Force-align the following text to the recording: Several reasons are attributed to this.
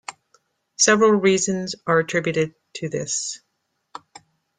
Several 0.79 1.11
reasons 1.11 1.75
are 1.85 1.99
attributed 1.99 2.55
to 2.77 2.89
this. 2.89 3.39